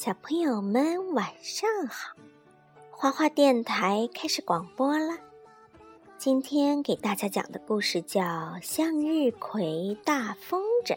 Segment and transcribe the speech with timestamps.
[0.00, 2.16] 小朋友们晚上好，
[2.90, 5.14] 花花电台开始广播了。
[6.16, 8.22] 今天给大家讲的故事叫
[8.62, 10.94] 《向日葵大风筝》。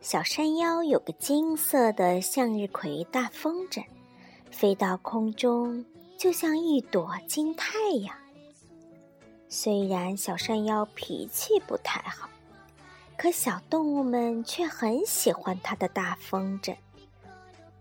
[0.00, 3.84] 小山腰有个金色的向日葵大风筝，
[4.50, 5.84] 飞到空中
[6.16, 8.16] 就像一朵金太阳。
[9.50, 12.26] 虽然小山腰脾气不太好，
[13.18, 16.74] 可小动物们却很喜欢它的大风筝。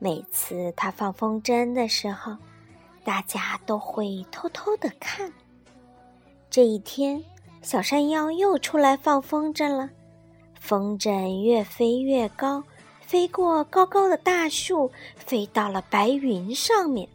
[0.04, 2.36] 每次他放风筝的时候，
[3.06, 5.32] 大家都会偷偷的看。
[6.50, 7.24] 这一天，
[7.62, 9.90] 小山腰又出来放风筝了。
[10.60, 12.62] 风筝越飞越高，
[13.00, 17.08] 飞过高高的大树，飞到了白云上面。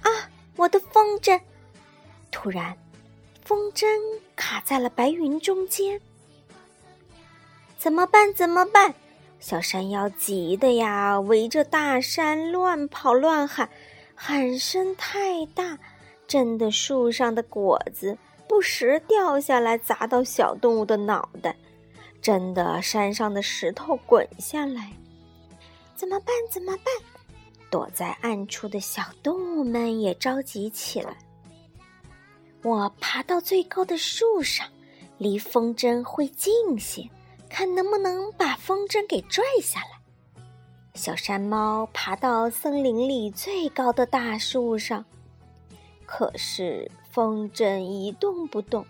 [0.00, 0.10] 啊，
[0.56, 1.40] 我的风筝！
[2.32, 2.76] 突然，
[3.44, 3.86] 风筝
[4.34, 6.00] 卡在了白云中间。
[7.78, 8.34] 怎么办？
[8.34, 8.92] 怎么办？
[9.38, 13.68] 小山妖急的呀，围着大山乱跑乱喊，
[14.14, 15.78] 喊声太大，
[16.26, 18.16] 震得树上的果子
[18.48, 21.54] 不时掉下来砸到小动物的脑袋，
[22.20, 24.92] 震得山上的石头滚下来。
[25.94, 26.34] 怎么办？
[26.50, 26.86] 怎么办？
[27.70, 31.16] 躲在暗处的小动物们也着急起来。
[32.62, 34.66] 我爬到最高的树上，
[35.18, 37.08] 离风筝会近些。
[37.48, 39.88] 看能不能把风筝给拽下来。
[40.94, 45.04] 小山猫爬到森林里最高的大树上，
[46.04, 48.86] 可是风筝一动不动。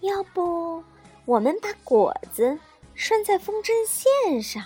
[0.00, 0.84] 要不
[1.24, 2.58] 我们把果子
[2.94, 4.62] 拴在风筝线上，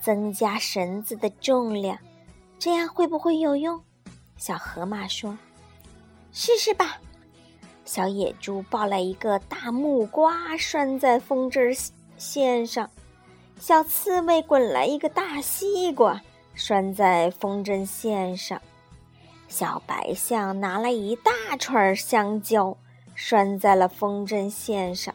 [0.00, 1.96] 增加绳子的重量，
[2.58, 3.80] 这样会不会有用？
[4.36, 5.38] 小河马说
[6.32, 7.00] ：“试试吧。”
[7.86, 12.88] 小野猪抱来一个大木瓜，拴在风筝线上；
[13.60, 16.20] 小刺猬滚来一个大西瓜，
[16.52, 18.58] 拴在风筝线上；
[19.48, 22.76] 小白象拿来一大串香蕉，
[23.14, 25.14] 拴在了风筝线上。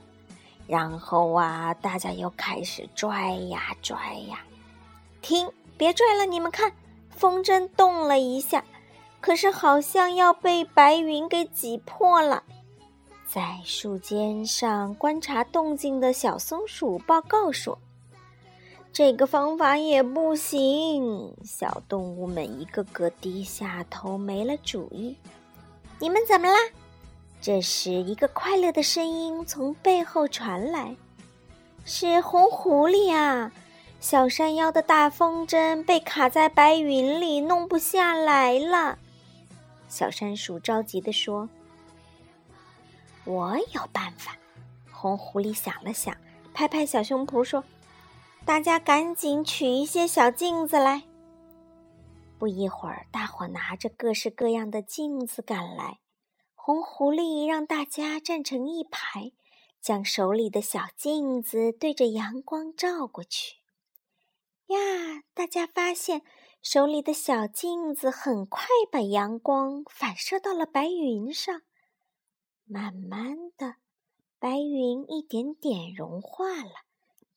[0.65, 4.39] 然后啊，大家又开始拽呀拽呀。
[5.21, 6.25] 停，别拽了！
[6.25, 6.71] 你们看，
[7.09, 8.63] 风筝动了一下，
[9.19, 12.41] 可是好像要被白云给挤破了。
[13.33, 17.79] 在树尖上观察动静的小松鼠报告说
[18.91, 25.15] ：“这个方法也不行。”小动物们一个个低下头，没了主意。
[25.97, 26.57] 你们怎么啦？
[27.39, 30.93] 这时，一个快乐的声音从背后传来
[31.85, 33.49] ：“是红狐狸啊！
[34.01, 38.99] 小山腰的大风筝被卡在白云里，弄不下来了。”
[39.87, 41.47] 小山鼠着急地说。
[43.25, 44.35] 我有办法，
[44.91, 46.15] 红狐狸想了想，
[46.53, 47.63] 拍拍小胸脯说
[48.45, 51.03] ：“大家赶紧取一些小镜子来。”
[52.39, 55.99] 不一会儿，大伙拿着各式各样的镜子赶来。
[56.55, 59.31] 红狐狸让大家站成一排，
[59.79, 63.57] 将手里的小镜子对着阳光照过去。
[64.67, 64.77] 呀，
[65.33, 66.23] 大家发现
[66.61, 71.61] 手里的小镜子很快把阳光反射到了白云上。
[72.73, 73.75] 慢慢的，
[74.39, 76.85] 白云一点点融化了，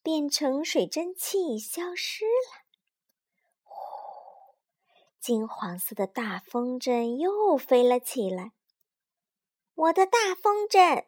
[0.01, 2.63] 变成水蒸气，消失了。
[3.65, 4.55] 呼，
[5.19, 8.53] 金黄色的大风筝又飞了起来。
[9.75, 11.07] 我的大风筝！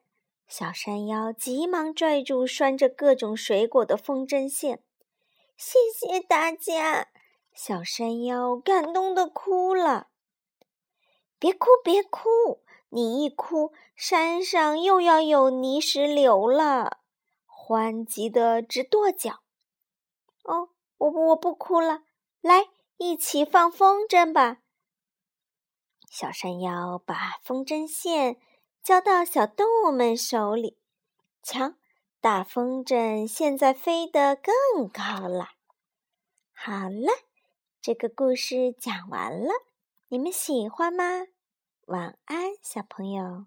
[0.49, 4.83] 小山腰急忙拽住拴着各种水果的风筝线。
[5.57, 7.11] 谢谢大家！
[7.55, 10.09] 小山腰感动的哭了。
[11.39, 12.65] 别哭，别哭！
[12.97, 17.01] 你一哭，山上又要有泥石流了。
[17.45, 19.43] 欢急得直跺脚。
[20.45, 22.05] 哦，我，我不哭了。
[22.41, 24.63] 来，一起放风筝吧。
[26.11, 28.39] 小山妖把风筝线
[28.83, 30.79] 交到小动物们手里。
[31.43, 31.75] 瞧，
[32.23, 35.51] 大风筝现在飞得更高了。
[36.55, 37.13] 好了，
[37.83, 39.53] 这个故事讲完了，
[40.09, 41.27] 你们喜欢吗？
[41.87, 43.47] 晚安，小朋友。